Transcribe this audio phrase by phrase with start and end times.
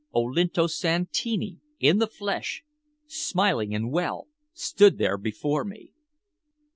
[0.15, 2.63] Olinto Santini in the flesh,
[3.05, 5.91] smiling and well, stood there before me!